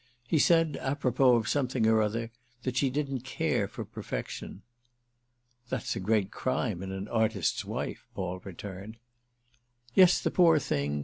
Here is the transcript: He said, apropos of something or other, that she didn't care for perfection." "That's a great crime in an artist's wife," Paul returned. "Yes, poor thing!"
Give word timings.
He 0.27 0.39
said, 0.39 0.79
apropos 0.81 1.35
of 1.35 1.47
something 1.47 1.85
or 1.85 2.01
other, 2.01 2.31
that 2.63 2.75
she 2.75 2.89
didn't 2.89 3.19
care 3.19 3.67
for 3.67 3.85
perfection." 3.85 4.63
"That's 5.69 5.95
a 5.95 5.99
great 5.99 6.31
crime 6.31 6.81
in 6.81 6.91
an 6.91 7.07
artist's 7.07 7.63
wife," 7.63 8.07
Paul 8.15 8.39
returned. 8.39 8.97
"Yes, 9.93 10.25
poor 10.33 10.57
thing!" 10.57 10.99